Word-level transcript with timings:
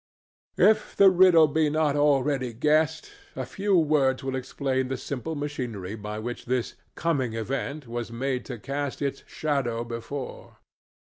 If 0.57 0.95
the 0.95 1.11
riddle 1.11 1.45
be 1.47 1.69
not 1.69 1.95
already 1.95 2.53
guessed, 2.53 3.11
a 3.35 3.45
few 3.45 3.77
words 3.77 4.23
will 4.23 4.35
explain 4.35 4.87
the 4.87 4.97
simple 4.97 5.35
machinery 5.35 5.93
by 5.93 6.17
which 6.17 6.45
this 6.45 6.73
"coming 6.95 7.33
event" 7.33 7.85
was 7.87 8.11
made 8.11 8.43
to 8.45 8.57
cast 8.57 9.03
its 9.03 9.23
"shadow 9.27 9.83
before." 9.83 10.57